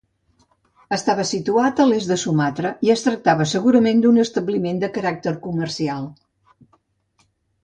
Estava 0.95 1.25
situat 1.31 1.81
a 1.83 1.85
l'est 1.89 2.09
de 2.13 2.17
Sumatra, 2.21 2.71
i 2.87 2.91
es 2.93 3.05
tractava 3.09 3.47
segurament 3.51 4.01
d'un 4.07 4.19
establiment 4.25 4.81
de 4.85 4.91
caràcter 4.97 5.35
comercial. 5.45 6.11